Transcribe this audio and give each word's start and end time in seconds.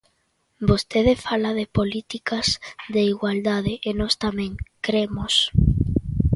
Vostede 0.69 1.13
fala 1.25 1.49
de 1.59 1.65
políticas 1.79 2.47
de 2.93 3.01
igualdade 3.13 3.73
e 3.89 3.91
nós 3.99 4.13
tamén, 4.23 4.51
cremos. 4.85 5.33